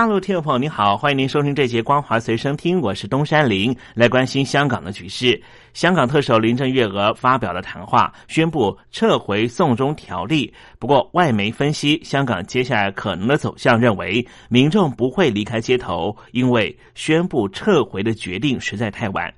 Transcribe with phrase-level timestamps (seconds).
[0.00, 5.38] 大陆听众朋友，您好，欢迎您收听这节光华随声听，我是东山林，来关心香港的局势。
[5.74, 10.50] 香港特首林郑月娥发表了谈话，宣布撤回送中条例。
[10.78, 19.30] 不过，外媒分析香港接下来可能的走向，认为民众不会离开街头，因为宣布撤回的决定实在太晚。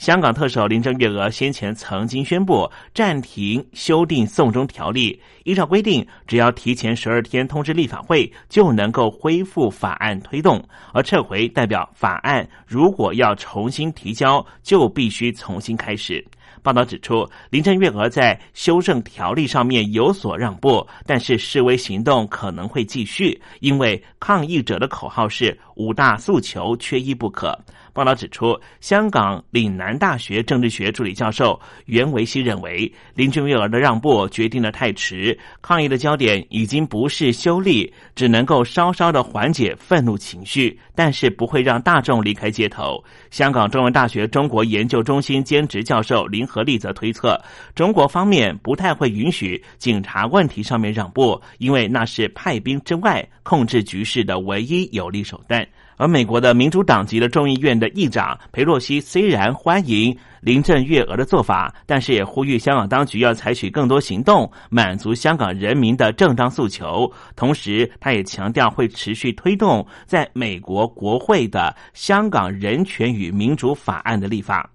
[0.00, 10.58] 香港特首林郑月娥先前曾经宣布暂停修订送中条例，依照规定，只要提前十二天通知立法会，就能够恢复法案推动；
[10.94, 16.26] 而撤回代表法案如果要重新提交，就必须重新开始。
[16.62, 27.58] 报道指出，林郑月娥在修正条例上面有所让步，但是示威行动可能会继续，因为抗议者的口号是“五大诉求缺一不可”。
[27.92, 43.02] 报道指出，香港岭南大学政治学助理教授袁维希认为，林郑月娥的让步决定的太迟，抗议的焦点已经不是修例，只能够稍稍的缓解愤怒情绪，但是不会让大众离开街头。
[43.30, 47.40] 香港中文大学中国研究中心兼职教授林和利则推测，
[47.76, 55.64] 中国方面不太会允许警察问题上面让步，因为那是派兵之外控制局势的唯一有力手段。
[55.96, 67.12] 而美国的民主党籍的众议院的议长佩洛西虽然欢迎林郑月娥的做法，但是也呼吁香港当局要采取更多行动，满足香港人民的正当诉求。
[67.36, 74.70] 同时，他也强调会持续推动在美国国会的香港人权与民主法案的立法。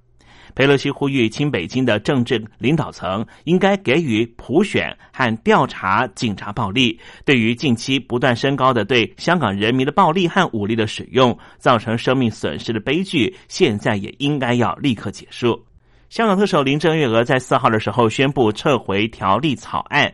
[0.56, 6.98] 佩洛西呼吁亲北京的政治领导层应该给予普选和调查警察暴力。
[7.26, 15.62] 对于近期不断升高的对香港人民的暴力和武力的使用，造成生命损失的悲剧，现在也应该要立刻结束。
[16.10, 20.14] 香港特首林郑月娥在四号的时候宣布撤回条例草案。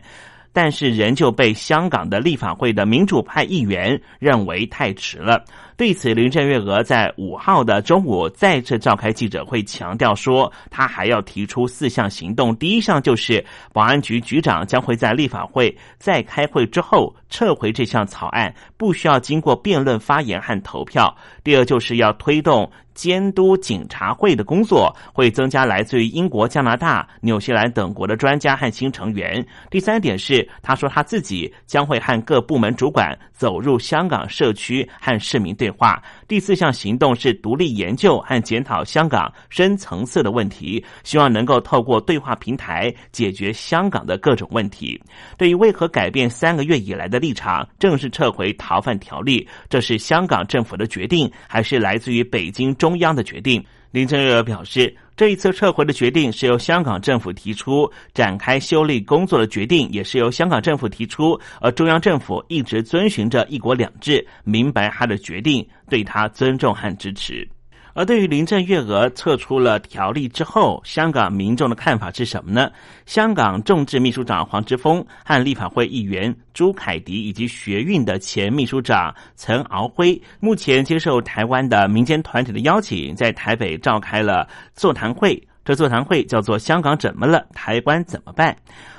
[0.52, 5.44] 但是仍旧被香港的立法会的民主派议员认为太迟了。
[5.76, 12.54] 对此，林郑月娥在五号的中午再次召开记者会，强调说，他还要提出四项行动。
[12.56, 21.16] 第一项就是保安局局长将会在立法会在开会之后撤回这项草案，不需要经过辩论、发言和投票。
[21.42, 22.70] 第二，就是要推动。
[22.94, 29.44] 监督警察会的工作会增加来自于英国、加拿大、纽西兰等国的专家和新成员。
[29.70, 36.02] 第三点是，他说他自己将会和各部门主管走入香港社区和市民对话。
[36.32, 44.98] 第四项行动是独立研究和检讨香港深层次的问题，希望能够透过对话平台解决香港的各种问题。
[45.36, 52.74] 对于为何改变三个月以来的立场，正式撤回逃犯条例，这是香港政府的决定，还是来自于北京？
[52.76, 67.46] 中央的决定，林郑月娥表示，这一次撤回的决定是由香港政府提出，展开修例工作的决定也是由香港政府提出，而中央政府一直遵循着一国两制，明白他的决定，对他尊重和支持。
[67.94, 72.70] 而对于林郑月娥撤出了条例之后，香港民众的看法是什么呢？
[73.04, 85.40] 香港众志秘书长黄之锋和立法会议员朱凯迪以及学运的前秘书长陈敖辉，目前接受台湾的民间团体的邀请，在台北召开了座谈会。
[85.64, 87.46] 这座谈会叫做“香港怎么了？
[87.52, 88.56] 台湾怎么办？”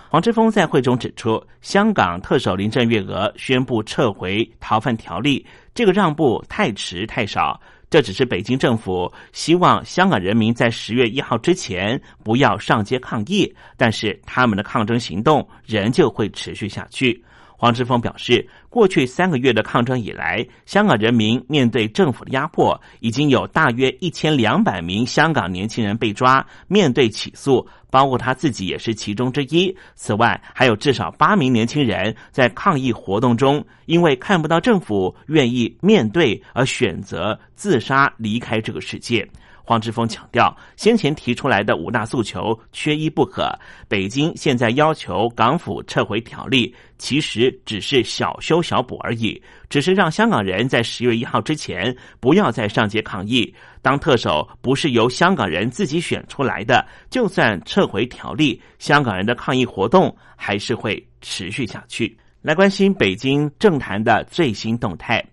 [0.08, 7.60] 黄之锋在会中指出，香港特首林郑月娥宣布撤回逃犯条例，这个让步太迟太少。
[7.94, 17.24] 这只是北京政府希望香港人民在十月一号之前不要上街抗议，但是他们的抗争行动仍旧会持续下去。
[17.64, 18.46] 黄之锋表示。
[18.70, 29.74] 过去三个月的抗争以来，香港人民面对政府的压迫，已经有大约一千两百名香港年轻人被抓，面对起诉，包括他自己也是其中之一。
[29.96, 39.26] 此外，还有至少八名年轻人在抗议活动中，因为看不到政府愿意面对，而选择自杀离开这个世界。
[39.66, 43.50] 黄之锋强调，先前提出来的五大诉求缺一不可。
[43.88, 53.54] 北京现在要求港府撤回条例，其实只是小修小补而已，只是让香港人在十月一号之前不要再上街抗议。
[53.82, 62.18] 当特首不是由香港人自己选出来的，就算撤回条例，香港人的抗议活动还是会持续下去。
[62.42, 65.24] 来关心北京政坛的最新动态，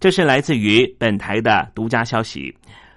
[0.00, 2.56] 这是来自于本台的独家消息。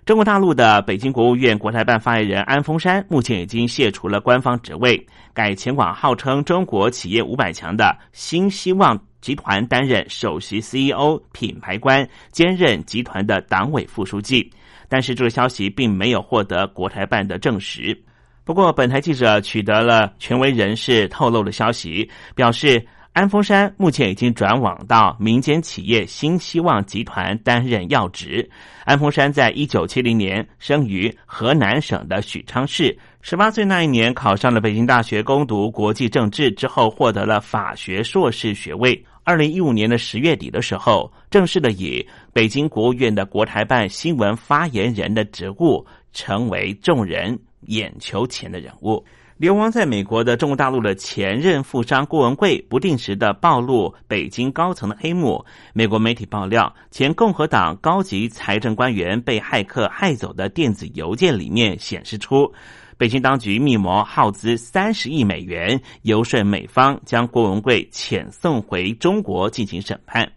[0.09, 14.51] 中国大陆的北京国务院国台办发言人安峰山目前已经卸除了官方职位，改前往号称中国企业五百强的新希望集团担任首席 CEO、品牌官，兼任集团的党委副书记。
[14.87, 17.95] 但是这个消息并没有获得国台办的证实。
[18.43, 22.83] 不过，本台记者取得了权威人士透露的消息，表示
[23.19, 28.49] 安峰山目前已经转往到民间企业新希望集团担任要职。
[28.85, 39.05] 安峰山在一九七零年生于河南省的许昌市，十八岁那一年考上了北京大学攻读国际政治，之后获得了法学硕士学位。
[39.25, 49.03] 二零一五年的十月底的时候，正式的以北京国务院的国台办新闻发言人的职务，成为众人眼球前的人物。
[49.39, 55.45] 流亡在美国的中国大陆的前任富商郭文贵，不定时的暴露北京高层的黑幕。
[55.71, 62.51] 美国媒体爆料，前共和党高级财政官员被骇客害走的电子邮件里面显示出。
[62.97, 70.29] 北京当局密谋耗资三十亿美元，游说美方将郭文贵遣送回中国进行审判。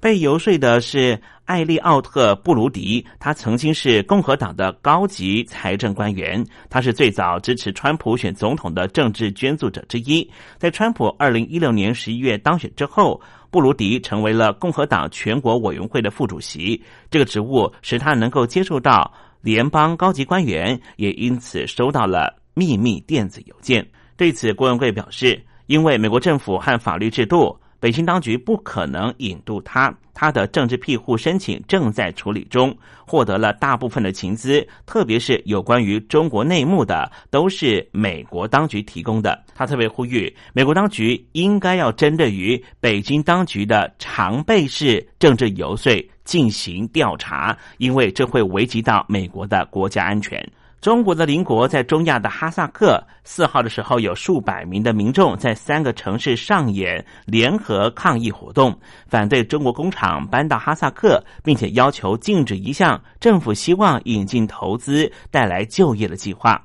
[0.00, 1.20] 被游说的是
[1.50, 10.30] 艾利奥特·布鲁迪，他曾经是共和党的高级财政官员，他是最早支持川普选总统的政治捐助者之一。
[10.58, 13.20] 在川普二零一六年十一月当选之后，
[13.50, 16.80] 布鲁迪成为了共和党全国委员会的副主席，
[17.10, 19.12] 这个职务使他能够接触到。
[19.40, 23.84] 联邦高级官员也因此收到了秘密电子邮件。
[24.16, 29.92] 对此，郭文贵表示：“因为美国政府和法律制度，北京当局不可能引渡他。
[30.12, 45.90] 他的政治庇护申请正在处理中，获得了大部分的情资，特别是有关于中国内幕的，都是美国当局提供的。”他特别呼吁，美国当局应该要针对于北京当局的常备式政治游说。
[46.22, 50.40] 进行调查，因为这会危及到美国的国家安全。
[50.80, 58.74] 中国的邻国在中亚的哈萨克，四号的时候有数百名的民众在三个城市上演联合抗议活动，
[59.06, 66.58] 反对中国工厂搬到哈萨克，并且要求禁止一项政府希望引进投资、带来就业的计划。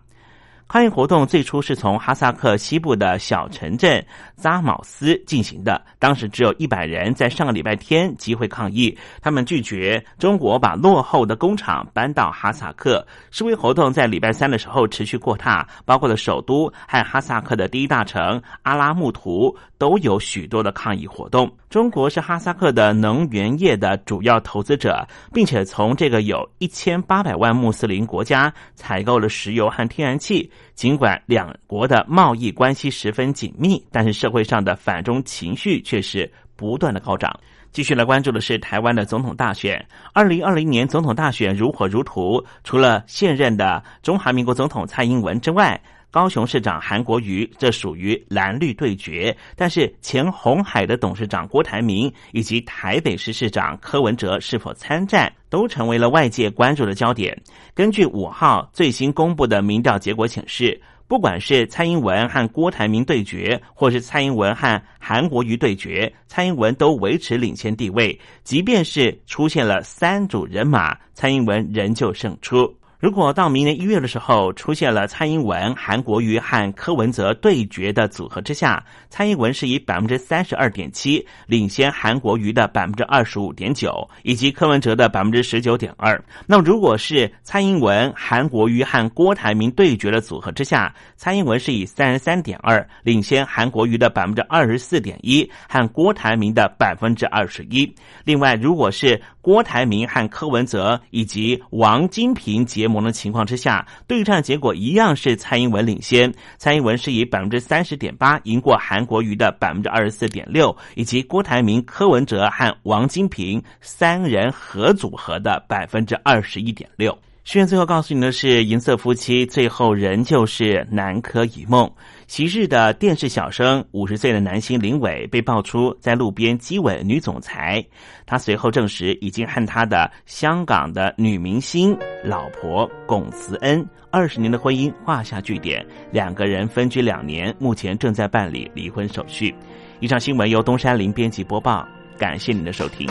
[0.68, 4.04] 抗议活动最初是从哈萨克西部的小城镇
[4.36, 13.06] 扎卯斯进行的，当时只有一百人，在上个礼拜天集会抗议，他们拒绝中国把落后的工厂搬到哈萨克。
[13.30, 21.50] 示威活动在礼拜三的时候持续扩大，包括了首都和哈萨克的第一大城阿拉木图都有许多的抗议活动。
[21.70, 30.52] 中国是哈萨克的能源业的主要投资者，并且从这个有一千八百万穆斯林国家采购了石油和天然气。
[30.74, 37.34] 尽管两国的贸易关系十分紧密，但是社会上的反中情绪却是不断的高涨。
[37.72, 39.86] 继续来关注的是台湾的总统大选。
[40.14, 45.82] 二零二零年总统大选如火如荼，除了现任的中华民国总统蔡英文之外。
[46.16, 57.38] 高雄市长韩国瑜，这属于蓝绿对决，但是前红海的董事长郭台铭以及台北市市长柯文哲是否参战，都成为了外界关注的焦点。
[57.74, 68.18] 根据五号最新公布的民调结果显示，不管是蔡英文和郭台铭对决，或是蔡英文和韩国瑜对决，蔡英文都维持领先地位。
[68.46, 72.74] 即便是出现了三组人马，蔡英文仍旧胜出。
[72.98, 86.20] 如果到明年一月的时候出现了蔡英文、韩国瑜和柯文哲对决的组合之下，蔡英文是以百分之三十二点七领先韩国瑜的百分之二十五点九，以及柯文哲的百分之十九点二。
[86.48, 97.94] 那如果是蔡英文、韩国瑜和郭台铭对决的组合之下，蔡英文是以三十三点二领先韩国瑜的百分之二十四点一和郭台铭的百分之二十一。
[98.24, 106.34] 另外，如果是郭台铭和柯文哲以及王金平结盟的情况之下，对战结果一样是蔡英文领先。
[106.58, 117.16] 蔡英文是以百分之三十点八赢过韩国瑜的百分之二十四点六，以及郭台铭、柯文哲和王金平三人合组合的百分之二十一点六。
[117.44, 121.88] 宣最后告诉你的是，银色夫妻最后仍旧是南柯一梦。
[122.28, 127.86] 昔日的电视小生，五十岁的男星林伟被爆出在路边激吻女总裁，
[128.26, 139.54] 他随后证实已经和他的香港的女明星老婆龚慈恩二十年的婚姻画下句点，两个人分居两年，目前正在办理离婚手续。
[140.00, 143.08] 以上新闻由东山林编辑播报，感谢您的收听。